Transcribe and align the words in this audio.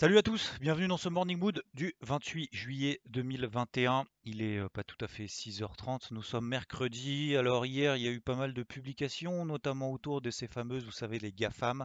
Salut 0.00 0.16
à 0.16 0.22
tous, 0.22 0.54
bienvenue 0.62 0.88
dans 0.88 0.96
ce 0.96 1.10
Morning 1.10 1.38
Mood 1.38 1.62
du 1.74 1.94
28 2.00 2.48
juillet 2.52 3.02
2021. 3.10 4.06
Il 4.24 4.40
est 4.40 4.56
euh, 4.56 4.70
pas 4.70 4.82
tout 4.82 4.96
à 5.04 5.08
fait 5.08 5.26
6h30, 5.26 6.06
nous 6.12 6.22
sommes 6.22 6.48
mercredi. 6.48 7.36
Alors 7.36 7.66
hier, 7.66 7.96
il 7.96 8.02
y 8.04 8.08
a 8.08 8.10
eu 8.10 8.22
pas 8.22 8.34
mal 8.34 8.54
de 8.54 8.62
publications, 8.62 9.44
notamment 9.44 9.92
autour 9.92 10.22
de 10.22 10.30
ces 10.30 10.46
fameuses, 10.48 10.86
vous 10.86 10.90
savez, 10.90 11.18
les 11.18 11.32
GAFAM, 11.32 11.84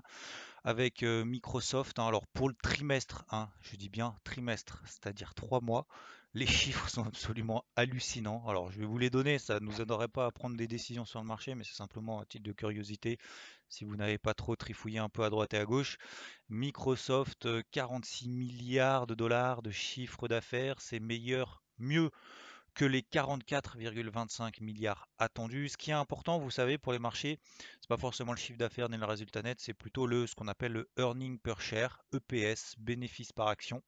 avec 0.64 1.04
euh, 1.04 1.26
Microsoft. 1.26 2.00
hein. 2.00 2.08
alors 2.08 2.26
pour 2.28 2.48
le 2.48 2.56
trimestre, 2.56 3.26
hein, 3.32 3.50
je 3.60 3.76
dis 3.76 3.90
bien 3.90 4.16
trimestre, 4.24 4.82
c'est-à-dire 4.86 5.34
3 5.34 5.60
mois, 5.60 5.86
les 6.36 6.48
chiffres 6.48 6.90
sont 6.90 7.04
absolument 7.04 7.66
hallucinants. 7.76 8.44
Alors 8.48 8.72
je 8.72 8.80
vais 8.80 8.86
vous 8.86 8.98
les 8.98 9.10
donner, 9.10 9.40
ça 9.40 9.60
ne 9.60 9.66
nous 9.66 9.82
aiderait 9.82 10.08
pas 10.08 10.26
à 10.26 10.32
prendre 10.32 10.56
des 10.56 10.68
décisions 10.68 11.04
sur 11.04 11.20
le 11.20 11.28
marché, 11.28 11.54
mais 11.54 11.66
c'est 11.66 11.76
simplement 11.76 12.22
un 12.22 12.26
titre 12.26 12.46
de 12.46 12.54
curiosité. 12.54 13.18
Si 13.68 13.84
vous 13.84 13.96
n'avez 13.96 14.18
pas 14.18 14.34
trop 14.34 14.56
trifouillé 14.56 15.00
un 15.00 15.10
peu 15.10 15.24
à 15.24 15.30
droite 15.30 15.54
et 15.54 15.58
à 15.58 15.66
gauche, 15.66 15.98
Microsoft, 16.50 17.46
euh, 17.46 17.64
46 17.72 18.30
milliards 18.30 19.08
de 19.08 19.16
dollars 19.16 19.62
de 19.62 19.72
chiffre 19.72 20.28
d'affaires, 20.28 20.80
c'est 20.80 21.00
meilleur, 21.00 21.64
mieux 21.78 22.12
que 22.76 22.86
les 22.86 23.02
44,25 23.02 24.62
milliards 24.62 25.08
attendus. 25.18 25.70
Ce 25.70 25.78
qui 25.78 25.92
est 25.92 25.94
important, 25.94 26.40
vous 26.40 26.52
savez, 26.52 26.78
pour 26.78 26.92
les 26.92 27.00
marchés, 27.00 27.40
c'est 27.80 27.88
pas 27.88 27.98
forcément 27.98 28.34
le 28.34 28.38
chiffre 28.38 28.60
d'affaires 28.60 28.90
ni 28.90 28.98
le 28.98 29.06
résultat 29.06 29.42
net, 29.42 29.60
c'est 29.60 29.74
plutôt 29.74 30.06
le 30.08 30.28
ce 30.28 30.36
qu'on 30.36 30.48
appelle 30.48 30.74
le 30.74 30.90
earning 30.98 31.40
per 31.40 31.56
share, 31.60 32.04
EPS, 32.14 32.76
bénéfice 32.78 33.32
par 33.32 33.48
action. 33.48 33.82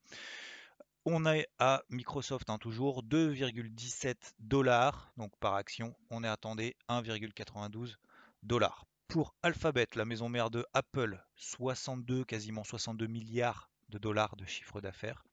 On 1.04 1.24
est 1.26 1.46
à 1.58 1.82
Microsoft 1.90 2.50
hein, 2.50 2.58
toujours 2.58 3.02
2,17 3.04 4.14
dollars 4.38 5.12
donc 5.16 5.36
par 5.38 5.54
action. 5.54 5.94
On 6.10 6.24
est 6.24 6.28
attendé 6.28 6.76
1,92 6.88 7.94
dollars. 8.42 8.84
Pour 9.08 9.34
Alphabet, 9.42 9.86
la 9.94 10.04
maison 10.04 10.28
mère 10.28 10.50
de 10.50 10.66
Apple, 10.74 11.18
62, 11.36 12.26
quasiment 12.26 12.62
62 12.62 13.06
milliards 13.06 13.70
de 13.88 13.96
dollars 13.96 14.36
de 14.36 14.44
chiffre 14.44 14.82
d'affaires. 14.82 15.24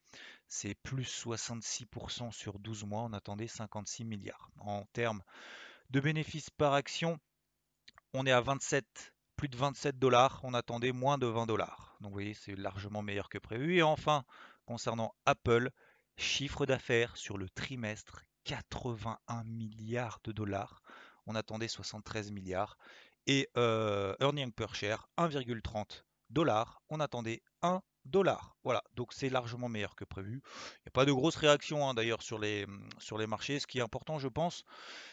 C'est 0.48 0.76
plus 0.76 1.04
66% 1.04 2.32
sur 2.32 2.58
12 2.58 2.86
mois. 2.86 3.02
On 3.02 3.12
attendait 3.12 3.50
56 3.50 4.06
milliards. 4.06 4.50
En 4.62 4.86
termes 4.94 5.22
de 5.90 6.00
bénéfices 6.00 6.50
par 6.50 6.72
action, 6.72 7.20
on 8.14 8.26
est 8.26 8.32
à 8.32 8.40
27, 8.40 9.14
plus 9.36 9.50
de 9.50 9.58
27 9.58 10.00
dollars. 10.00 10.40
On 10.44 10.54
attendait 10.54 10.94
moins 10.94 11.18
de 11.18 11.28
20 11.28 11.46
dollars. 11.46 11.98
Donc 12.00 12.12
vous 12.12 12.16
voyez, 12.16 12.34
c'est 12.34 12.56
largement 12.56 13.02
meilleur 13.02 13.28
que 13.28 13.40
prévu. 13.40 13.76
Et 13.76 13.84
enfin, 13.84 14.24
concernant 14.66 15.14
Apple, 15.26 15.70
chiffre 16.16 16.66
d'affaires 16.66 17.18
sur 17.18 17.38
le 17.38 17.50
trimestre, 17.50 18.24
81 18.46 19.44
milliards 19.44 20.22
de 20.24 20.32
dollars. 20.32 20.82
On 21.28 21.36
attendait 21.36 21.68
73 21.68 22.32
milliards 22.32 22.78
et 23.28 23.50
euh, 23.58 24.16
earning 24.20 24.52
per 24.52 24.74
share 24.74 25.08
1,30 25.18 26.04
dollars. 26.30 26.82
On 26.90 27.00
attendait 27.00 27.42
1 27.62 27.82
dollar. 28.06 28.56
Voilà, 28.64 28.84
donc 28.94 29.14
c'est 29.14 29.30
largement 29.30 29.68
meilleur 29.68 29.96
que 29.96 30.06
prévu. 30.06 30.42
Il 30.44 30.86
n'y 30.86 30.90
a 30.90 30.92
pas 30.92 31.06
de 31.06 31.12
grosse 31.12 31.36
réaction 31.36 31.90
hein, 31.90 31.94
d'ailleurs 31.94 32.22
sur 32.22 32.40
les, 32.40 32.66
sur 33.00 33.18
les 33.18 33.28
marchés. 33.28 33.60
Ce 33.60 33.68
qui 33.68 33.80
est 33.80 33.82
important, 33.82 34.20
je 34.20 34.28
pense, 34.28 34.64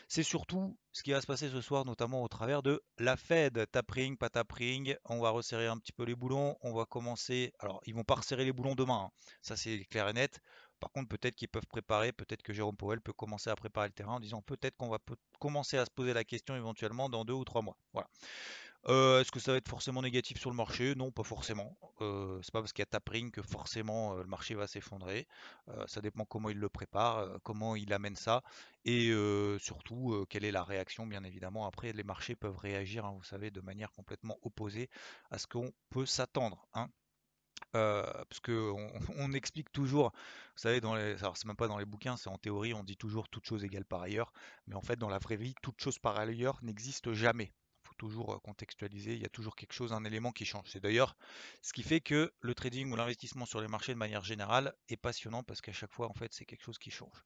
c'est 0.09 0.23
surtout 0.23 0.77
ce 0.93 1.03
qui 1.03 1.13
va 1.13 1.21
se 1.21 1.27
passer 1.27 1.49
ce 1.49 1.61
soir, 1.61 1.85
notamment 1.85 2.23
au 2.23 2.29
travers 2.29 2.63
de 2.63 2.83
la 2.99 3.17
Fed. 3.17 3.67
Tapering, 3.73 4.17
pas 4.17 4.29
tapering. 4.29 4.95
On 5.07 5.21
va 5.21 5.31
resserrer 5.31 5.67
un 5.67 5.79
petit 5.79 5.93
peu 5.93 6.05
les 6.05 6.15
boulons. 6.15 6.57
On 6.61 6.75
va 6.75 6.85
commencer. 6.85 7.53
Alors, 7.61 7.81
ils 7.87 7.95
vont 7.95 8.05
pas 8.05 8.17
resserrer 8.17 8.45
les 8.45 8.53
boulons 8.53 8.75
demain. 8.75 9.07
hein. 9.07 9.11
Ça, 9.41 9.57
c'est 9.57 9.85
clair 9.87 10.09
et 10.09 10.13
net. 10.13 10.41
Par 10.83 10.91
contre, 10.91 11.09
peut-être 11.09 11.37
qu'ils 11.37 11.49
peuvent 11.49 11.67
préparer, 11.69 12.11
peut-être 12.11 12.43
que 12.43 12.53
Jérôme 12.53 12.77
Powell 12.77 13.01
peut 13.01 13.13
commencer 13.13 13.49
à 13.51 13.55
préparer 13.55 13.87
le 13.87 13.93
terrain 13.93 14.15
en 14.15 14.21
disant 14.21 14.43
peut-être 14.43 14.77
qu'on 14.77 14.89
va 14.89 14.99
commencer 15.39 15.79
à 15.79 15.85
se 15.85 15.91
poser 15.93 16.13
la 16.13 16.25
question 16.25 16.57
éventuellement 16.57 17.09
dans 17.09 17.25
deux 17.25 17.35
ou 17.35 17.45
trois 17.45 17.63
mois. 17.63 17.77
Voilà. 17.93 18.09
Euh, 18.89 19.21
Est-ce 19.21 19.31
que 19.31 19.39
ça 19.39 19.53
va 19.53 19.59
être 19.59 19.69
forcément 19.69 20.03
négatif 20.03 20.41
sur 20.41 20.51
le 20.51 20.57
marché? 20.57 20.97
Non, 20.97 21.13
pas 21.13 21.23
forcément. 21.23 21.79
Euh, 22.01 22.41
c'est 22.43 22.51
pas 22.53 22.61
parce 22.61 22.73
qu'il 22.73 22.83
y 22.83 22.83
a 22.83 22.87
tapering 22.87 23.31
que 23.31 23.43
forcément 23.43 24.15
euh, 24.15 24.23
le 24.23 24.27
marché 24.27 24.57
va 24.57 24.67
s'effondrer. 24.67 25.29
Euh, 25.69 25.87
ça 25.87 26.01
dépend 26.01 26.25
comment 26.25 26.49
il 26.51 26.59
le 26.59 26.69
prépare, 26.69 27.29
comment 27.45 27.77
il 27.77 27.93
amène 27.93 28.17
ça, 28.17 28.43
et 28.85 29.13
surtout 29.61 30.27
quelle 30.29 30.45
est 30.45 30.51
la 30.51 30.65
réaction, 30.65 31.07
bien 31.07 31.23
évidemment. 31.23 31.65
Après, 31.65 31.93
les 31.93 32.03
marchés 32.03 32.35
peuvent 32.35 32.59
réagir, 32.59 33.05
hein, 33.05 33.15
vous 33.17 33.23
savez, 33.23 33.53
de 33.53 33.61
manière 33.61 33.93
complètement 33.93 34.37
opposée 34.43 34.91
à 35.31 35.39
ce 35.39 35.47
qu'on 35.47 35.71
peut 35.91 36.07
s'attendre. 36.07 36.67
hein. 36.75 36.89
Euh, 37.75 38.03
parce 38.29 38.41
que 38.41 38.73
on, 39.19 39.33
explique 39.33 39.73
toujours, 39.73 40.13
vous 40.55 40.61
savez, 40.61 40.81
dans 40.81 40.95
les, 40.95 41.17
alors 41.21 41.37
c'est 41.37 41.47
même 41.47 41.57
pas 41.57 41.69
dans 41.69 41.79
les 41.79 41.87
bouquins, 41.87 42.17
c'est 42.17 42.29
en 42.29 42.39
théorie, 42.39 42.75
on 42.75 42.85
dit 42.85 42.97
toujours 42.97 43.29
toute 43.29 43.47
chose 43.47 43.65
égale 43.65 43.85
par 43.85 44.03
ailleurs, 44.03 44.33
mais 44.67 44.75
en 44.75 44.83
fait, 44.83 44.97
dans 44.97 45.09
la 45.09 45.19
vraie 45.19 45.37
vie, 45.37 45.55
toute 45.63 45.81
chose 45.81 45.99
par 45.99 46.19
ailleurs 46.19 46.59
n'existe 46.63 47.13
jamais. 47.13 47.53
Il 47.85 47.89
faut 47.89 47.95
toujours 47.95 48.35
euh, 48.35 48.39
contextualiser, 48.39 49.15
il 49.15 49.23
y 49.23 49.25
a 49.25 49.31
toujours 49.31 49.57
quelque 49.57 49.73
chose, 49.73 49.93
un 49.93 50.05
élément 50.05 50.33
qui 50.33 50.45
change. 50.45 50.67
C'est 50.69 50.81
d'ailleurs 50.81 51.17
ce 51.63 51.73
qui 51.73 51.83
fait 51.83 52.01
que 52.01 52.33
le 52.41 52.55
trading 52.55 52.93
ou 52.93 52.97
l'investissement 52.97 53.47
sur 53.47 53.61
les 53.61 53.69
marchés 53.69 53.95
de 53.95 53.99
manière 53.99 54.25
générale 54.25 54.75
est 54.89 54.97
passionnant 54.97 55.43
parce 55.43 55.61
qu'à 55.61 55.73
chaque 55.73 55.93
fois, 55.93 56.09
en 56.09 56.15
fait, 56.15 56.33
c'est 56.33 56.45
quelque 56.45 56.63
chose 56.63 56.79
qui 56.79 56.91
change. 56.91 57.25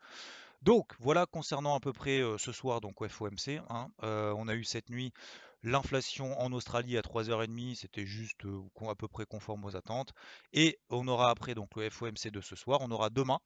Donc 0.62 0.94
voilà 1.00 1.26
concernant 1.26 1.74
à 1.74 1.80
peu 1.80 1.92
près 1.92 2.20
euh, 2.20 2.38
ce 2.38 2.52
soir 2.52 2.80
donc 2.80 3.06
FOMC. 3.06 3.60
hein, 3.68 3.90
on 4.00 4.48
a 4.48 4.54
eu 4.54 4.64
cette 4.64 4.88
nuit 4.90 5.12
l'inflation 5.62 6.38
en 6.40 6.52
Australie 6.52 6.96
à 6.96 7.00
3h30, 7.00 7.76
c'était 7.76 8.06
juste 8.06 8.42
à 8.88 8.94
peu 8.94 9.08
près 9.08 9.26
conforme 9.26 9.64
aux 9.64 9.76
attentes. 9.76 10.12
Et 10.52 10.78
on 10.90 11.08
aura 11.08 11.30
après 11.30 11.54
donc 11.54 11.76
le 11.76 11.90
FOMC 11.90 12.30
de 12.30 12.40
ce 12.40 12.56
soir. 12.56 12.80
On 12.82 12.90
aura 12.90 13.10
demain 13.10 13.40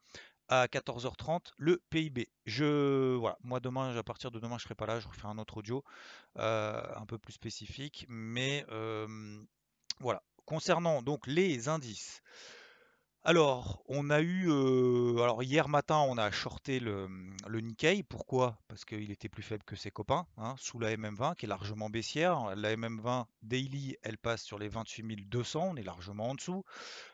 à 0.49 0.67
14h30 0.67 1.53
le 1.57 1.81
PIB. 1.91 2.29
Je 2.45 3.15
voilà, 3.15 3.39
moi 3.43 3.61
demain 3.61 3.97
à 3.97 4.03
partir 4.03 4.31
de 4.31 4.41
demain 4.41 4.59
je 4.59 4.65
serai 4.65 4.75
pas 4.75 4.87
là, 4.87 4.99
je 4.99 5.07
refais 5.07 5.27
un 5.27 5.39
autre 5.39 5.59
audio 5.59 5.85
euh, 6.39 6.83
un 6.97 7.07
peu 7.07 7.19
plus 7.19 7.33
spécifique, 7.33 8.05
mais 8.09 8.67
voilà. 10.01 10.23
Concernant 10.47 11.03
donc 11.03 11.29
les 11.29 11.69
indices. 11.69 12.23
Alors, 13.23 13.83
on 13.87 14.09
a 14.09 14.23
eu, 14.23 14.49
hier 15.43 15.69
matin, 15.69 15.99
on 16.09 16.17
a 16.17 16.31
shorté 16.31 16.81
le, 16.81 17.07
le 17.47 17.61
Nikkei. 17.61 18.03
Pourquoi? 18.03 18.59
Parce 18.67 18.87
qu'il 18.87 19.11
était 19.11 19.29
plus 19.29 19.43
faible 19.43 19.63
que 19.65 19.77
ses 19.77 19.91
copains, 19.91 20.27
hein, 20.39 20.55
sous 20.59 20.79
la 20.79 20.97
MM20, 20.97 21.35
qui 21.37 21.45
est 21.45 21.49
largement 21.49 21.91
baissière. 21.91 22.57
La 22.57 22.75
MM20 22.75 23.27
daily, 23.43 23.99
elle 24.03 24.17
passe 24.17 24.43
sur 24.43 24.59
les 24.59 24.69
28 24.69 25.29
200, 25.29 25.73
on 25.73 25.77
est 25.77 25.83
largement 25.83 26.31
en 26.31 26.35
dessous. 26.35 26.65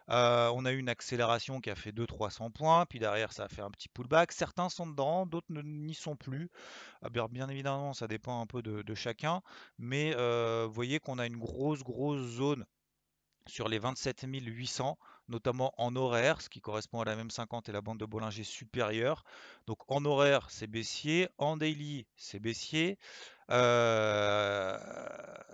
On 0.06 0.64
a 0.64 0.72
eu 0.72 0.78
une 0.78 0.88
accélération 0.88 1.60
qui 1.60 1.70
a 1.70 1.74
fait 1.74 1.90
200-300 1.90 2.52
points, 2.52 2.86
puis 2.86 3.00
derrière, 3.00 3.32
ça 3.32 3.46
a 3.46 3.48
fait 3.48 3.62
un 3.62 3.70
petit 3.72 3.88
pullback. 3.88 4.30
Certains 4.30 4.68
sont 4.68 4.86
dedans, 4.86 5.26
d'autres 5.26 5.52
n'y 5.52 5.94
sont 5.94 6.14
plus. 6.14 6.50
Ah, 7.02 7.08
bien, 7.10 7.48
évidemment, 7.48 7.94
ça 7.94 8.06
dépend 8.06 8.40
un 8.40 8.46
peu 8.46 8.62
de, 8.62 8.94
chacun, 8.94 9.42
mais 9.76 10.14
vous 10.14 10.72
voyez 10.72 11.00
qu'on 11.00 11.18
a 11.18 11.26
une 11.26 11.38
grosse, 11.38 11.82
grosse 11.82 12.22
zone 12.22 12.64
sur 13.48 13.68
les 13.68 13.78
27 13.78 14.24
800, 14.28 14.98
notamment 15.28 15.72
en 15.78 15.94
horaire, 15.96 16.40
ce 16.40 16.48
qui 16.48 16.60
correspond 16.60 17.00
à 17.00 17.04
la 17.04 17.16
même 17.16 17.30
50 17.30 17.68
et 17.68 17.72
la 17.72 17.80
bande 17.80 17.98
de 17.98 18.04
Bollinger 18.04 18.44
supérieure. 18.44 19.24
Donc 19.66 19.78
en 19.88 20.04
horaire, 20.04 20.48
c'est 20.50 20.66
baissier, 20.66 21.28
en 21.38 21.56
daily, 21.56 22.06
c'est 22.16 22.40
baissier. 22.40 22.98
Euh, 23.50 24.78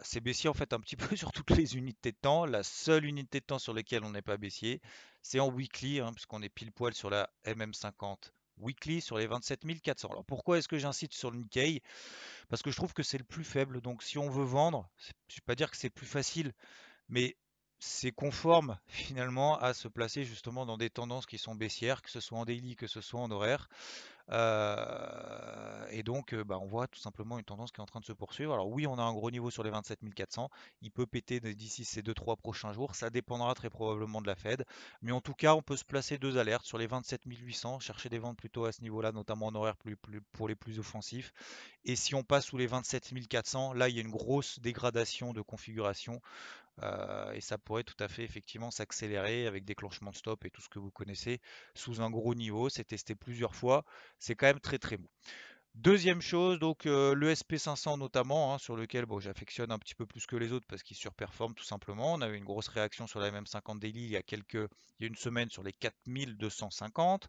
c'est 0.03 0.21
baissier 0.21 0.49
en 0.49 0.55
fait 0.55 0.73
un 0.73 0.81
petit 0.81 0.97
peu 0.97 1.17
sur 1.17 1.33
toutes 1.33 1.51
les 1.51 1.77
unités 1.77 2.13
de 2.13 2.17
temps. 2.17 2.47
La 2.47 2.63
seule 2.63 3.05
unité 3.05 3.41
de 3.41 3.45
temps 3.45 3.59
sur 3.59 3.75
laquelle 3.75 4.05
on 4.05 4.11
n'est 4.11 4.23
pas 4.23 4.37
baissier, 4.37 4.81
c'est 5.23 5.41
en 5.41 5.49
weekly, 5.49 6.01
hein, 6.01 6.13
puisqu'on 6.13 6.43
est 6.43 6.49
pile 6.49 6.73
poil 6.73 6.95
sur 6.95 7.11
la 7.11 7.31
MM50 7.47 8.33
weekly 8.59 9.01
sur 9.01 9.19
les 9.19 9.27
27 9.27 9.83
400. 9.83 10.09
Alors 10.09 10.25
pourquoi 10.25 10.59
est-ce 10.59 10.69
que 10.69 10.79
j'incite 10.79 11.13
sur 11.13 11.31
le 11.31 11.39
Nikkei? 11.39 11.83
Parce 12.49 12.63
que 12.63 12.71
je 12.71 12.77
trouve 12.77 12.93
que 12.93 13.03
c'est 13.03 13.19
le 13.19 13.25
plus 13.25 13.45
faible. 13.45 13.81
Donc 13.81 14.03
si 14.03 14.19
on 14.19 14.31
veut 14.31 14.45
vendre, 14.45 14.89
je 14.97 15.09
ne 15.09 15.37
vais 15.37 15.45
pas 15.47 15.55
dire 15.55 15.71
que 15.71 15.77
c'est 15.77 15.91
plus 15.91 16.07
facile, 16.07 16.53
mais 17.09 17.37
c'est 17.85 18.13
conforme 18.13 18.79
finalement 18.87 19.59
à 19.59 19.75
se 19.75 19.89
placer 19.89 20.23
justement 20.23 20.65
dans 20.67 20.79
des 20.79 20.89
tendances 20.89 21.27
qui 21.27 21.37
sont 21.37 21.57
baissières, 21.57 22.01
que 22.01 22.11
ce 22.11 22.21
soit 22.21 22.39
en 22.39 22.45
daily, 22.45 22.77
que 22.77 22.87
ce 22.87 23.01
soit 23.01 23.21
en 23.21 23.29
horaire. 23.33 23.69
Euh, 24.31 25.87
et 25.91 26.03
donc, 26.03 26.33
euh, 26.33 26.45
bah, 26.45 26.59
on 26.61 26.67
voit 26.67 26.87
tout 26.87 27.01
simplement 27.01 27.39
une 27.39 27.45
tendance 27.45 27.73
qui 27.73 27.81
est 27.81 27.83
en 27.83 27.87
train 27.87 28.01
de 28.01 28.05
se 28.05 28.13
poursuivre. 28.13 28.53
Alors 28.53 28.69
oui, 28.69 28.87
on 28.87 28.99
a 28.99 29.03
un 29.03 29.13
gros 29.13 29.31
niveau 29.31 29.51
sur 29.51 29.65
les 29.65 29.71
27 29.71 29.99
400. 30.15 30.49
Il 30.81 30.91
peut 30.91 31.07
péter 31.07 31.41
d'ici 31.41 31.85
ces 31.85 32.03
2-3 32.03 32.37
prochains 32.37 32.73
jours. 32.73 32.95
Ça 32.95 33.11
dépendra 33.11 33.55
très 33.55 33.69
probablement 33.69 34.23
de 34.23 34.27
la 34.27 34.37
Fed. 34.37 34.65
Mais 35.03 35.13
en 35.13 35.21
tout 35.21 35.35
cas, 35.35 35.55
on 35.55 35.63
peut 35.63 35.77
se 35.77 35.85
placer 35.85 36.19
deux 36.19 36.39
alertes 36.39 36.65
sur 36.65 36.79
les 36.79 36.87
27 36.87 37.23
800, 37.27 37.81
chercher 37.81 38.09
des 38.09 38.19
ventes 38.19 38.39
plutôt 38.39 38.65
à 38.65 38.73
ce 38.73 38.81
niveau-là, 38.83 39.13
notamment 39.13 39.47
en 39.47 39.55
horaire 39.55 39.77
pour 40.33 40.49
les 40.49 40.55
plus 40.55 40.79
offensifs. 40.79 41.33
Et 41.85 41.97
si 41.97 42.15
on 42.15 42.23
passe 42.23 42.47
sous 42.47 42.59
les 42.59 42.67
27 42.69 43.29
400, 43.29 43.73
là, 43.73 43.89
il 43.89 43.97
y 43.97 43.99
a 43.99 44.03
une 44.03 44.11
grosse 44.11 44.61
dégradation 44.61 45.33
de 45.33 45.41
configuration 45.41 46.23
et 46.81 47.41
ça 47.41 47.59
pourrait 47.59 47.85
tout 47.85 47.97
à 48.01 48.09
fait 48.09 48.25
effectivement 48.25 48.71
s'accélérer 48.71 49.47
avec 49.47 49.65
déclenchement 49.65 50.11
de 50.11 50.17
stop 50.17 50.45
et 50.45 50.51
tout 50.51 50.63
ce 50.63 50.69
que 50.69 50.79
vous 50.79 50.91
connaissez 50.91 51.41
sous 51.75 52.01
un 52.01 52.11
gros 52.11 52.35
niveau. 52.35 52.69
C'est 52.69 52.85
testé 52.85 53.15
plusieurs 53.15 53.55
fois. 53.55 53.85
C'est 54.19 54.35
quand 54.35 54.47
même 54.47 54.61
très 54.61 54.79
très 54.79 54.97
mou. 54.97 55.09
Deuxième 55.75 56.21
chose, 56.21 56.59
donc 56.59 56.85
le 56.85 57.33
SP500 57.33 57.99
notamment, 57.99 58.53
hein, 58.53 58.59
sur 58.59 58.77
lequel 58.77 59.07
bon, 59.07 59.21
j'affectionne 59.21 59.73
un 59.73 59.79
petit 59.79 59.95
peu 59.95 60.05
plus 60.05 60.27
que 60.27 60.37
les 60.37 60.53
autres 60.53 60.67
parce 60.69 60.83
qu'il 60.83 60.99
surperforme 60.99 61.55
tout 61.55 61.65
simplement. 61.65 62.13
On 62.13 62.21
a 62.21 62.29
eu 62.29 62.37
une 62.37 62.45
grosse 62.45 62.69
réaction 62.69 63.07
sur 63.07 63.21
la 63.21 63.31
MM50 63.31 63.79
Daily 63.79 64.05
il 64.05 64.11
y 64.11 64.17
a 64.17 64.23
quelques, 64.23 64.69
une 65.01 65.17
semaine 65.17 65.49
sur 65.49 65.63
les 65.63 65.73
4250. 65.73 67.29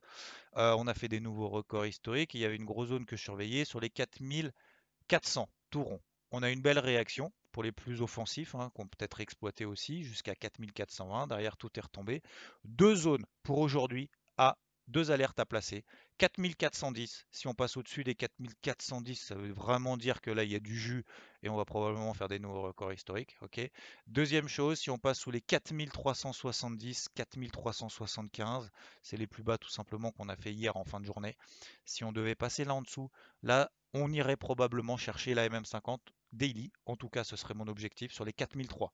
on 0.55 0.87
a 0.87 0.93
fait 0.93 1.07
des 1.07 1.21
nouveaux 1.21 1.47
records 1.47 1.85
historiques. 1.85 2.33
Il 2.33 2.41
y 2.41 2.45
avait 2.45 2.57
une 2.57 2.65
grosse 2.65 2.89
zone 2.89 3.05
que 3.05 3.15
je 3.15 3.23
surveillais 3.23 3.63
sur 3.63 3.79
les 3.79 3.89
4400 3.89 5.49
tout 5.69 5.83
rond. 5.83 6.01
On 6.31 6.43
a 6.43 6.49
une 6.49 6.61
belle 6.61 6.79
réaction 6.79 7.31
pour 7.53 7.63
les 7.63 7.71
plus 7.71 8.01
offensifs, 8.01 8.55
hein, 8.55 8.69
qu'on 8.73 8.87
peut 8.87 8.97
être 8.99 9.21
exploité 9.21 9.63
aussi, 9.63 10.03
jusqu'à 10.03 10.35
4420. 10.35 11.27
Derrière, 11.27 11.55
tout 11.55 11.69
est 11.77 11.81
retombé. 11.81 12.21
Deux 12.65 12.95
zones 12.95 13.25
pour 13.43 13.59
aujourd'hui 13.59 14.09
à 14.37 14.57
deux 14.87 15.11
alertes 15.11 15.39
à 15.39 15.45
placer. 15.45 15.85
4410, 16.17 17.25
si 17.31 17.47
on 17.47 17.53
passe 17.53 17.77
au-dessus 17.77 18.03
des 18.03 18.15
4410, 18.15 19.15
ça 19.15 19.35
veut 19.35 19.51
vraiment 19.51 19.97
dire 19.97 20.19
que 20.19 20.29
là 20.29 20.43
il 20.43 20.51
y 20.51 20.55
a 20.55 20.59
du 20.59 20.77
jus 20.77 21.05
et 21.41 21.49
on 21.49 21.55
va 21.55 21.63
probablement 21.63 22.13
faire 22.13 22.27
des 22.27 22.39
nouveaux 22.39 22.63
records 22.63 22.91
historiques. 22.91 23.37
ok 23.41 23.61
Deuxième 24.07 24.47
chose, 24.47 24.79
si 24.79 24.89
on 24.89 24.97
passe 24.97 25.19
sous 25.19 25.31
les 25.31 25.41
4370, 25.41 27.07
4375, 27.15 28.71
c'est 29.01 29.17
les 29.17 29.27
plus 29.27 29.43
bas 29.43 29.57
tout 29.57 29.69
simplement 29.69 30.11
qu'on 30.11 30.29
a 30.29 30.35
fait 30.35 30.51
hier 30.53 30.75
en 30.75 30.83
fin 30.83 30.99
de 30.99 31.05
journée. 31.05 31.37
Si 31.85 32.03
on 32.03 32.11
devait 32.11 32.35
passer 32.35 32.65
là 32.65 32.73
en 32.73 32.81
dessous, 32.81 33.09
là 33.41 33.71
on 33.93 34.11
irait 34.11 34.37
probablement 34.37 34.97
chercher 34.97 35.33
la 35.33 35.47
MM50 35.47 35.99
daily. 36.33 36.71
En 36.85 36.95
tout 36.95 37.09
cas, 37.09 37.23
ce 37.23 37.35
serait 37.35 37.53
mon 37.53 37.67
objectif 37.67 38.11
sur 38.11 38.25
les 38.25 38.33
4003. 38.33 38.93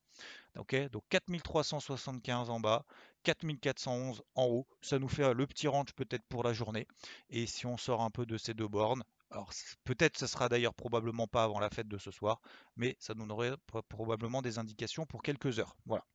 Ok, 0.58 0.76
donc 0.90 1.04
4375 1.10 2.50
en 2.50 2.60
bas, 2.60 2.86
4411 3.24 4.24
en 4.36 4.46
haut. 4.46 4.68
Ça 4.82 5.00
nous 5.00 5.08
fait 5.08 5.34
le 5.34 5.48
petit 5.48 5.68
range 5.68 5.94
peut-être 5.96 6.26
pour 6.30 6.44
la 6.44 6.54
journée. 6.54 6.88
Et 7.30 7.46
si 7.46 7.66
on 7.66 7.78
sort 7.78 8.02
un 8.02 8.12
peu 8.12 8.26
de 8.26 8.38
ces 8.38 8.54
deux 8.54 8.68
bornes, 8.68 9.04
alors 9.32 9.52
peut-être 9.84 10.18
ce 10.18 10.28
sera 10.28 10.50
d'ailleurs 10.50 10.74
probablement 10.74 11.28
pas 11.28 11.44
avant 11.44 11.60
la 11.60 11.70
fête 11.70 11.88
de 11.88 11.98
ce 11.98 12.12
soir, 12.12 12.42
mais 12.76 12.96
ça 13.00 13.14
nous 13.14 13.28
aurait 13.30 13.56
probablement 13.90 14.42
des 14.42 14.58
indications 14.58 15.06
pour 15.06 15.22
quelques 15.22 15.60
heures. 15.60 15.76
Voilà. 15.86 16.06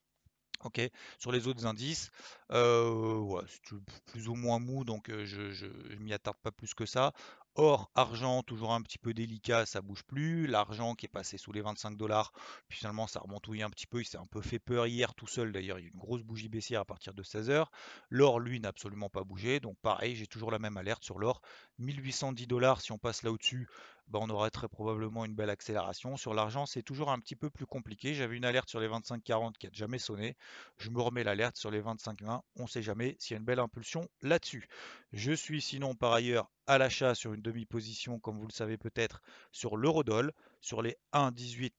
Ok, 0.62 0.80
sur 1.18 1.30
les 1.30 1.46
autres 1.46 1.66
indices, 1.66 2.10
euh, 2.50 3.42
c'est 3.48 3.76
plus 4.06 4.28
ou 4.28 4.34
moins 4.34 4.58
mou, 4.58 4.84
donc 4.84 5.10
euh, 5.10 5.26
je 5.26 5.66
ne 5.66 5.96
m'y 5.96 6.14
attarde 6.14 6.38
pas 6.38 6.52
plus 6.52 6.72
que 6.72 6.86
ça. 6.86 7.12
Or, 7.56 7.88
argent, 7.94 8.42
toujours 8.42 8.72
un 8.72 8.82
petit 8.82 8.98
peu 8.98 9.14
délicat, 9.14 9.64
ça 9.64 9.80
bouge 9.80 10.02
plus. 10.02 10.48
L'argent 10.48 10.96
qui 10.96 11.06
est 11.06 11.08
passé 11.08 11.38
sous 11.38 11.52
les 11.52 11.60
25 11.60 11.96
dollars, 11.96 12.32
puis 12.66 12.78
finalement 12.78 13.06
ça 13.06 13.20
remontouille 13.20 13.62
un 13.62 13.70
petit 13.70 13.86
peu. 13.86 14.00
Il 14.00 14.04
s'est 14.04 14.18
un 14.18 14.26
peu 14.26 14.40
fait 14.40 14.58
peur 14.58 14.88
hier 14.88 15.14
tout 15.14 15.28
seul. 15.28 15.52
D'ailleurs, 15.52 15.78
il 15.78 15.82
y 15.82 15.86
a 15.86 15.90
une 15.90 16.00
grosse 16.00 16.22
bougie 16.22 16.48
baissière 16.48 16.80
à 16.80 16.84
partir 16.84 17.14
de 17.14 17.22
16h. 17.22 17.66
L'or, 18.10 18.40
lui, 18.40 18.58
n'a 18.58 18.70
absolument 18.70 19.08
pas 19.08 19.22
bougé. 19.22 19.60
Donc 19.60 19.78
pareil, 19.82 20.16
j'ai 20.16 20.26
toujours 20.26 20.50
la 20.50 20.58
même 20.58 20.76
alerte 20.76 21.04
sur 21.04 21.20
l'or. 21.20 21.42
1810 21.78 22.48
dollars, 22.48 22.80
si 22.80 22.90
on 22.90 22.98
passe 22.98 23.22
là 23.22 23.30
au-dessus, 23.30 23.68
bah, 24.08 24.18
on 24.22 24.28
aurait 24.30 24.50
très 24.50 24.68
probablement 24.68 25.24
une 25.24 25.34
belle 25.34 25.50
accélération. 25.50 26.16
Sur 26.16 26.34
l'argent, 26.34 26.66
c'est 26.66 26.82
toujours 26.82 27.10
un 27.10 27.18
petit 27.18 27.36
peu 27.36 27.50
plus 27.50 27.66
compliqué. 27.66 28.14
J'avais 28.14 28.36
une 28.36 28.44
alerte 28.44 28.68
sur 28.68 28.80
les 28.80 28.88
25-40 28.88 29.54
qui 29.58 29.66
a 29.66 29.70
jamais 29.72 29.98
sonné. 29.98 30.36
Je 30.78 30.90
me 30.90 31.00
remets 31.00 31.24
l'alerte 31.24 31.56
sur 31.56 31.70
les 31.70 31.80
25-20. 31.80 32.40
On 32.56 32.62
ne 32.62 32.68
sait 32.68 32.82
jamais 32.82 33.16
s'il 33.18 33.34
y 33.34 33.36
a 33.36 33.38
une 33.38 33.44
belle 33.44 33.60
impulsion 33.60 34.08
là-dessus. 34.22 34.68
Je 35.12 35.32
suis 35.32 35.60
sinon 35.60 35.94
par 35.94 36.12
ailleurs 36.12 36.50
à 36.66 36.78
l'achat 36.78 37.14
sur 37.14 37.34
une 37.34 37.42
demi-position, 37.42 38.18
comme 38.20 38.38
vous 38.38 38.46
le 38.46 38.52
savez 38.52 38.78
peut-être, 38.78 39.20
sur 39.52 39.76
l'eurodoll, 39.76 40.32
sur 40.60 40.82
les 40.82 40.96
1,18 41.12 41.72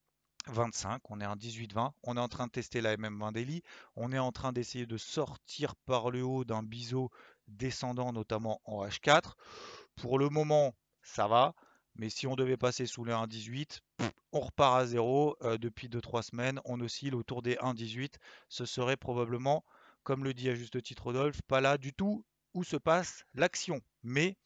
25, 0.47 1.01
on 1.09 1.19
est 1.21 1.25
à 1.25 1.33
18-20, 1.35 1.91
on 2.03 2.17
est 2.17 2.19
en 2.19 2.27
train 2.27 2.45
de 2.45 2.51
tester 2.51 2.81
la 2.81 2.95
MM20 2.97 3.33
Daily, 3.33 3.63
on 3.95 4.11
est 4.11 4.19
en 4.19 4.31
train 4.31 4.53
d'essayer 4.53 4.85
de 4.85 4.97
sortir 4.97 5.75
par 5.87 6.11
le 6.11 6.23
haut 6.23 6.45
d'un 6.45 6.61
biseau 6.61 7.09
descendant 7.47 8.13
notamment 8.13 8.61
en 8.65 8.85
H4. 8.85 9.33
Pour 9.95 10.19
le 10.19 10.29
moment, 10.29 10.75
ça 11.01 11.27
va. 11.27 11.55
Mais 11.95 12.09
si 12.09 12.27
on 12.27 12.35
devait 12.35 12.57
passer 12.57 12.85
sous 12.85 13.03
les 13.03 13.13
1,18, 13.13 13.79
on 14.31 14.39
repart 14.39 14.77
à 14.77 14.85
zéro. 14.85 15.37
Euh, 15.41 15.57
depuis 15.57 15.87
2-3 15.87 16.23
semaines, 16.23 16.59
on 16.65 16.79
oscille 16.81 17.15
autour 17.15 17.41
des 17.41 17.55
1,18. 17.55 18.15
Ce 18.49 18.65
serait 18.65 18.97
probablement, 18.97 19.63
comme 20.03 20.23
le 20.23 20.33
dit 20.33 20.49
à 20.49 20.55
juste 20.55 20.81
titre 20.83 21.03
Rodolphe, 21.03 21.41
pas 21.43 21.61
là 21.61 21.77
du 21.77 21.93
tout 21.93 22.25
où 22.53 22.63
se 22.63 22.77
passe 22.77 23.25
l'action. 23.33 23.81
Mais 24.03 24.37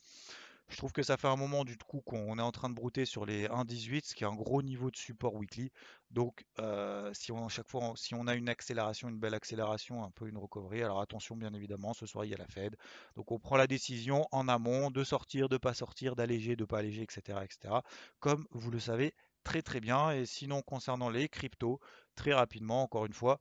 je 0.69 0.77
trouve 0.77 0.91
que 0.91 1.03
ça 1.03 1.17
fait 1.17 1.27
un 1.27 1.35
moment 1.35 1.65
du 1.65 1.77
coup 1.77 2.01
qu'on 2.01 2.37
est 2.37 2.41
en 2.41 2.51
train 2.51 2.69
de 2.69 2.75
brouter 2.75 3.05
sur 3.05 3.25
les 3.25 3.47
1.18, 3.47 4.05
ce 4.05 4.15
qui 4.15 4.23
est 4.23 4.27
un 4.27 4.35
gros 4.35 4.61
niveau 4.61 4.91
de 4.91 4.95
support 4.95 5.33
weekly. 5.35 5.71
Donc 6.11 6.45
euh, 6.59 7.11
si 7.13 7.31
on 7.31 8.27
a 8.27 8.35
une 8.35 8.49
accélération, 8.49 9.09
une 9.09 9.19
belle 9.19 9.33
accélération, 9.33 10.03
un 10.03 10.11
peu 10.11 10.27
une 10.27 10.37
recovery, 10.37 10.83
alors 10.83 11.01
attention 11.01 11.35
bien 11.35 11.53
évidemment, 11.53 11.93
ce 11.93 12.05
soir 12.05 12.25
il 12.25 12.31
y 12.31 12.33
a 12.33 12.37
la 12.37 12.47
Fed. 12.47 12.75
Donc 13.15 13.31
on 13.31 13.39
prend 13.39 13.57
la 13.57 13.67
décision 13.67 14.27
en 14.31 14.47
amont 14.47 14.91
de 14.91 15.03
sortir, 15.03 15.49
de 15.49 15.57
pas 15.57 15.73
sortir, 15.73 16.15
d'alléger, 16.15 16.55
de 16.55 16.65
pas 16.65 16.79
alléger, 16.79 17.01
etc., 17.01 17.39
etc. 17.43 17.75
Comme 18.19 18.45
vous 18.51 18.71
le 18.71 18.79
savez 18.79 19.13
très 19.43 19.61
très 19.61 19.79
bien. 19.79 20.11
Et 20.11 20.25
sinon 20.25 20.61
concernant 20.61 21.09
les 21.09 21.29
cryptos, 21.29 21.79
très 22.15 22.33
rapidement, 22.33 22.83
encore 22.83 23.05
une 23.05 23.13
fois, 23.13 23.39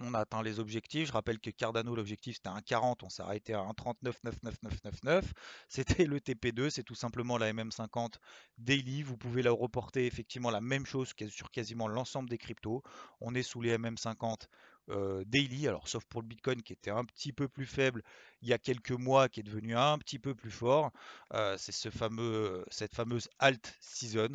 on 0.00 0.14
a 0.14 0.20
atteint 0.20 0.42
les 0.42 0.60
objectifs. 0.60 1.08
Je 1.08 1.12
rappelle 1.12 1.38
que 1.38 1.50
Cardano, 1.50 1.94
l'objectif 1.94 2.36
c'était 2.36 2.48
un 2.48 2.60
40, 2.60 3.02
on 3.02 3.08
s'est 3.08 3.22
arrêté 3.22 3.54
à 3.54 3.60
1,39,99999. 3.60 5.22
C'était 5.68 6.04
le 6.04 6.18
TP2, 6.18 6.70
c'est 6.70 6.82
tout 6.82 6.94
simplement 6.94 7.38
la 7.38 7.52
MM50 7.52 8.14
daily. 8.58 9.02
Vous 9.02 9.16
pouvez 9.16 9.42
la 9.42 9.52
reporter 9.52 10.06
effectivement 10.06 10.50
la 10.50 10.60
même 10.60 10.86
chose 10.86 11.12
sur 11.28 11.50
quasiment 11.50 11.88
l'ensemble 11.88 12.28
des 12.28 12.38
cryptos. 12.38 12.82
On 13.20 13.34
est 13.34 13.42
sous 13.42 13.60
les 13.60 13.76
MM50 13.76 14.48
euh, 14.90 15.24
daily, 15.26 15.66
alors 15.68 15.88
sauf 15.88 16.04
pour 16.04 16.20
le 16.22 16.28
Bitcoin 16.28 16.62
qui 16.62 16.72
était 16.72 16.90
un 16.90 17.04
petit 17.04 17.32
peu 17.32 17.48
plus 17.48 17.66
faible 17.66 18.02
il 18.42 18.48
y 18.48 18.52
a 18.52 18.58
quelques 18.58 18.90
mois, 18.90 19.30
qui 19.30 19.40
est 19.40 19.42
devenu 19.42 19.74
un 19.74 19.96
petit 19.96 20.18
peu 20.18 20.34
plus 20.34 20.50
fort. 20.50 20.92
Euh, 21.32 21.56
c'est 21.58 21.72
ce 21.72 21.88
fameux, 21.88 22.62
cette 22.70 22.94
fameuse 22.94 23.28
alt 23.38 23.74
season. 23.80 24.28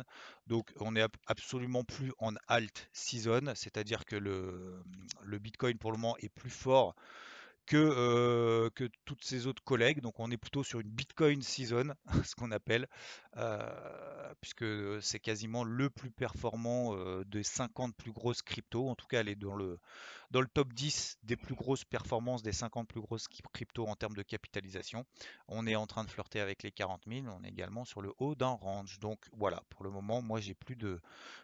Donc 0.48 0.72
on 0.80 0.92
n'est 0.92 1.06
absolument 1.26 1.84
plus 1.84 2.12
en 2.18 2.34
alt 2.48 2.88
season, 2.92 3.52
c'est-à-dire 3.54 4.04
que 4.04 4.16
le, 4.16 4.82
le 5.22 5.38
Bitcoin 5.38 5.78
pour 5.78 5.92
le 5.92 5.98
moment 5.98 6.16
est 6.18 6.28
plus 6.28 6.50
fort 6.50 6.96
que, 7.70 7.76
euh, 7.76 8.68
que 8.70 8.90
toutes 9.04 9.22
ses 9.22 9.46
autres 9.46 9.62
collègues. 9.62 10.00
Donc 10.00 10.18
on 10.18 10.28
est 10.32 10.36
plutôt 10.36 10.64
sur 10.64 10.80
une 10.80 10.88
Bitcoin 10.88 11.40
season, 11.40 11.94
ce 12.24 12.34
qu'on 12.34 12.50
appelle, 12.50 12.88
euh, 13.36 14.34
puisque 14.40 14.64
c'est 15.00 15.20
quasiment 15.20 15.62
le 15.62 15.88
plus 15.88 16.10
performant 16.10 16.96
euh, 16.96 17.24
des 17.26 17.44
50 17.44 17.94
plus 17.94 18.10
grosses 18.10 18.42
cryptos. 18.42 18.88
En 18.88 18.96
tout 18.96 19.06
cas, 19.06 19.20
elle 19.20 19.28
est 19.28 19.36
dans 19.36 19.54
le, 19.54 19.78
dans 20.32 20.40
le 20.40 20.48
top 20.48 20.72
10 20.72 21.18
des 21.22 21.36
plus 21.36 21.54
grosses 21.54 21.84
performances 21.84 22.42
des 22.42 22.50
50 22.50 22.88
plus 22.88 23.00
grosses 23.00 23.28
cryptos 23.52 23.86
en 23.86 23.94
termes 23.94 24.16
de 24.16 24.22
capitalisation. 24.22 25.06
On 25.46 25.64
est 25.64 25.76
en 25.76 25.86
train 25.86 26.02
de 26.02 26.10
flirter 26.10 26.40
avec 26.40 26.64
les 26.64 26.72
40 26.72 27.02
000. 27.06 27.26
On 27.28 27.44
est 27.44 27.50
également 27.50 27.84
sur 27.84 28.02
le 28.02 28.12
haut 28.18 28.34
d'un 28.34 28.48
range. 28.48 28.98
Donc 28.98 29.28
voilà, 29.32 29.62
pour 29.70 29.84
le 29.84 29.92
moment, 29.92 30.22
moi 30.22 30.40
j'ai 30.40 30.54
plus 30.54 30.74
de, 30.74 31.00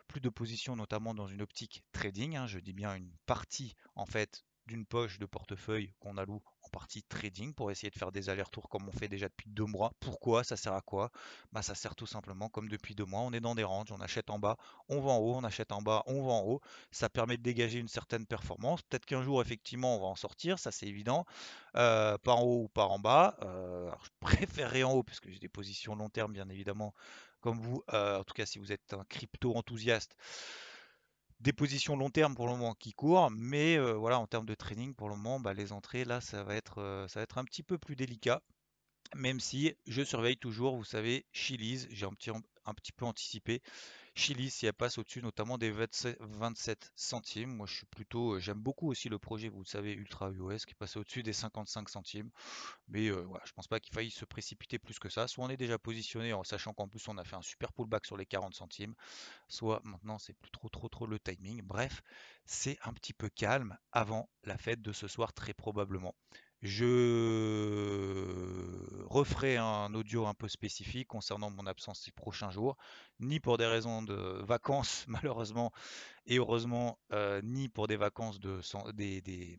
plus 0.09 0.21
de 0.21 0.29
positions, 0.29 0.75
notamment 0.75 1.15
dans 1.15 1.29
une 1.29 1.43
optique 1.43 1.85
trading. 1.93 2.35
Hein. 2.35 2.49
je 2.49 2.59
dis 2.59 2.73
bien 2.73 2.97
une 2.97 3.12
partie 3.27 3.77
en 3.95 4.07
fait 4.07 4.45
d'une 4.67 4.87
poche 4.87 5.19
de 5.19 5.27
portefeuille 5.27 5.93
qu'on 6.01 6.17
alloue 6.17 6.43
en 6.63 6.69
partie 6.69 7.03
trading 7.05 7.55
pour 7.55 7.71
essayer 7.71 7.91
de 7.91 7.99
faire 7.99 8.13
des 8.13 8.29
allers-retours 8.29 8.69
comme 8.69 8.89
on 8.89 8.93
fait 8.93 9.09
déjà 9.09 9.29
depuis 9.29 9.49
deux 9.49 9.65
mois. 9.65 9.93
Pourquoi? 10.01 10.45
Ça 10.45 10.57
sert 10.57 10.73
à 10.73 10.81
quoi? 10.81 11.11
Bah, 11.53 11.63
Ça 11.63 11.75
sert 11.75 11.95
tout 11.95 12.07
simplement 12.07 12.49
comme 12.49 12.69
depuis 12.69 12.95
deux 12.95 13.05
mois, 13.05 13.21
on 13.21 13.33
est 13.33 13.41
dans 13.41 13.55
des 13.55 13.65
ranges, 13.65 13.93
on 13.93 14.01
achète 14.01 14.31
en 14.31 14.39
bas, 14.39 14.57
on 14.89 15.01
vend 15.01 15.17
en 15.17 15.19
haut, 15.19 15.35
on 15.37 15.45
achète 15.45 15.73
en 15.73 15.83
bas, 15.83 16.03
on 16.07 16.23
vend 16.23 16.41
en 16.41 16.45
haut. 16.45 16.61
Ça 16.91 17.09
permet 17.09 17.37
de 17.37 17.43
dégager 17.43 17.79
une 17.79 17.89
certaine 17.89 18.27
performance. 18.27 18.83
Peut-être 18.83 19.07
qu'un 19.07 19.23
jour, 19.23 19.41
effectivement, 19.41 19.97
on 19.97 20.01
va 20.01 20.07
en 20.07 20.17
sortir, 20.17 20.59
ça 20.59 20.73
c'est 20.73 20.87
évident. 20.87 21.25
Euh, 21.77 22.19
pas 22.19 22.33
en 22.35 22.43
haut 22.43 22.63
ou 22.65 22.69
pas 22.69 22.87
en 22.87 22.99
bas. 22.99 23.37
Euh, 23.43 23.91
je 24.05 24.11
préférerais 24.21 24.83
en 24.83 24.93
haut 24.93 25.03
puisque 25.03 25.31
j'ai 25.31 25.39
des 25.39 25.49
positions 25.49 25.95
long 25.95 26.09
terme, 26.09 26.33
bien 26.33 26.49
évidemment, 26.49 26.95
comme 27.41 27.61
vous. 27.61 27.83
Euh, 27.93 28.19
en 28.21 28.25
tout 28.25 28.35
cas, 28.35 28.47
si 28.47 28.59
vous 28.59 28.73
êtes 28.73 28.93
un 28.95 29.05
crypto 29.05 29.55
enthousiaste 29.57 30.17
des 31.40 31.52
positions 31.52 31.97
long 31.97 32.11
terme 32.11 32.35
pour 32.35 32.47
le 32.47 32.52
moment 32.52 32.75
qui 32.75 32.93
courent, 32.93 33.31
mais 33.31 33.76
euh, 33.76 33.93
voilà, 33.93 34.19
en 34.19 34.26
termes 34.26 34.47
de 34.47 34.55
training, 34.55 34.95
pour 34.95 35.09
le 35.09 35.16
moment, 35.16 35.40
bah, 35.40 35.55
les 35.55 35.73
entrées, 35.73 36.05
là, 36.05 36.21
ça 36.21 36.43
va, 36.45 36.55
être, 36.55 36.78
euh, 36.78 37.09
ça 37.09 37.21
va 37.21 37.25
être 37.25 37.38
un 37.38 37.45
petit 37.45 37.62
peu 37.62 37.78
plus 37.78 37.97
délicat. 37.97 38.43
Même 39.14 39.40
si 39.40 39.75
je 39.87 40.02
surveille 40.02 40.37
toujours, 40.37 40.76
vous 40.76 40.85
savez, 40.85 41.26
Chili's, 41.33 41.87
j'ai 41.90 42.07
un 42.07 42.12
petit, 42.12 42.31
un 42.67 42.75
petit 42.75 42.93
peu 42.93 43.05
anticipé. 43.05 43.63
Chili, 44.15 44.51
si 44.51 44.67
elle 44.67 44.73
passe 44.73 44.97
au-dessus 44.99 45.21
notamment 45.23 45.59
des 45.59 45.71
27 45.71 46.93
centimes, 46.97 47.51
moi 47.55 47.67
je 47.67 47.75
suis 47.77 47.87
plutôt, 47.87 48.35
euh, 48.35 48.41
j'aime 48.41 48.59
beaucoup 48.59 48.89
aussi 48.89 49.09
le 49.11 49.19
projet, 49.19 49.49
vous 49.49 49.61
le 49.61 49.67
savez, 49.67 49.93
Ultra 49.93 50.31
US 50.33 50.65
qui 50.65 50.75
passe 50.75 50.97
au-dessus 50.97 51.23
des 51.23 51.35
55 51.35 51.89
centimes. 51.89 52.31
Mais 52.89 53.09
euh, 53.09 53.23
voilà, 53.23 53.45
je 53.47 53.53
pense 53.53 53.69
pas 53.69 53.81
qu'il 53.81 53.93
faille 53.95 54.11
se 54.11 54.25
précipiter 54.25 54.79
plus 54.79 54.99
que 54.99 55.09
ça. 55.09 55.29
Soit 55.29 55.45
on 55.45 55.51
est 55.51 55.57
déjà 55.57 55.79
positionné 55.79 56.33
en 56.33 56.45
sachant 56.45 56.73
qu'en 56.73 56.89
plus 56.89 57.07
on 57.09 57.19
a 57.19 57.25
fait 57.25 57.37
un 57.37 57.43
super 57.43 57.73
pullback 57.73 58.07
sur 58.07 58.17
les 58.17 58.27
40 58.27 58.55
centimes, 58.55 58.95
soit 59.49 59.81
maintenant 59.85 60.19
c'est 60.19 60.35
plus 60.35 60.51
trop 60.51 60.69
trop 60.69 60.89
trop 60.89 61.07
le 61.07 61.19
timing. 61.19 61.63
Bref, 61.63 62.03
c'est 62.47 62.79
un 62.85 62.93
petit 62.93 63.13
peu 63.13 63.29
calme 63.29 63.77
avant 63.93 64.29
la 64.45 64.57
fête 64.57 64.83
de 64.83 64.93
ce 64.93 65.09
soir 65.09 65.33
très 65.33 65.55
probablement. 65.55 66.15
Je 66.63 66.87
referai 69.09 69.57
un 69.57 69.95
audio 69.95 70.27
un 70.27 70.35
peu 70.35 70.49
spécifique 70.49 71.09
concernant 71.09 71.51
mon 71.51 71.67
absence 71.67 72.01
ces 72.01 72.13
prochains 72.13 72.51
jours, 72.51 72.77
ni 73.21 73.41
pour 73.41 73.59
des 73.59 73.67
raisons 73.67 74.03
de 74.03 74.43
vacances 74.45 75.05
malheureusement 75.09 75.73
et 76.27 76.39
heureusement, 76.39 76.99
euh, 77.13 77.41
ni 77.45 77.69
pour 77.69 77.89
des 77.89 77.97
vacances 77.97 78.41
de 78.41 78.61
des, 78.93 79.59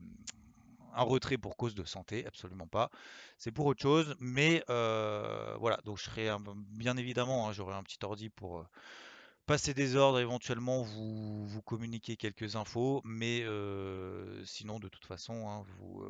un 0.94 1.04
retrait 1.04 1.38
pour 1.38 1.58
cause 1.58 1.76
de 1.76 1.84
santé, 1.84 2.26
absolument 2.26 2.68
pas. 2.68 2.90
C'est 3.38 3.52
pour 3.52 3.68
autre 3.68 3.82
chose, 3.82 4.16
mais 4.20 4.64
euh, 4.70 5.56
voilà. 5.60 5.80
Donc 5.86 5.98
je 5.98 6.04
serai 6.04 6.30
bien 6.72 6.98
évidemment, 6.98 7.48
hein, 7.48 7.54
j'aurai 7.54 7.76
un 7.76 7.84
petit 7.84 8.00
ordi 8.04 8.30
pour 8.30 8.66
euh, 9.48 9.54
passer 9.54 9.74
des 9.74 9.96
ordres, 9.96 10.20
éventuellement 10.20 10.82
vous, 10.82 11.48
vous 11.48 11.62
communiquer 11.62 12.18
quelques 12.18 12.56
infos, 12.56 13.02
mais 13.04 13.46
sinon 14.46 14.80
de 14.80 14.90
toute 14.90 15.06
façon, 15.06 15.48
hein, 15.50 15.64
vous, 15.80 16.04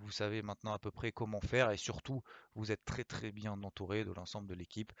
vous 0.00 0.10
savez 0.10 0.42
maintenant 0.42 0.72
à 0.72 0.78
peu 0.78 0.90
près 0.90 1.12
comment 1.12 1.40
faire 1.40 1.70
et 1.70 1.76
surtout 1.76 2.22
vous 2.54 2.72
êtes 2.72 2.84
très 2.84 3.04
très 3.04 3.32
bien 3.32 3.62
entouré 3.62 4.04
de 4.04 4.12
l'ensemble 4.12 4.48
de 4.48 4.54
l'équipe. 4.54 4.92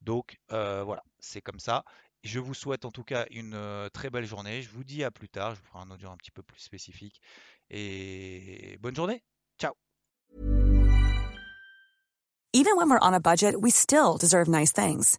Donc 0.00 0.38
voilà, 0.48 1.02
c'est 1.18 1.40
comme 1.40 1.60
ça. 1.60 1.84
Je 2.22 2.38
vous 2.38 2.52
souhaite 2.52 2.84
en 2.84 2.90
tout 2.90 3.04
cas 3.04 3.26
une 3.30 3.88
très 3.94 4.10
belle 4.10 4.26
journée. 4.26 4.60
Je 4.62 4.68
vous 4.70 4.84
dis 4.84 5.04
à 5.04 5.10
plus 5.10 5.28
tard. 5.28 5.54
Je 5.54 5.60
vous 5.60 5.66
ferai 5.66 5.78
un 5.80 5.90
audio 5.90 6.10
un 6.10 6.16
petit 6.16 6.30
peu 6.30 6.42
plus 6.42 6.60
spécifique. 6.60 7.20
Et 7.70 8.76
bonne 8.80 8.94
journée. 8.94 9.22
Ciao. 9.58 9.72
Even 12.52 12.76
when 12.76 12.90
we're 12.90 12.98
on 13.00 13.14
a 13.14 13.20
budget, 13.20 13.54
we 13.60 13.70
still 13.70 14.18
deserve 14.18 14.48
nice 14.48 14.72
things. 14.72 15.18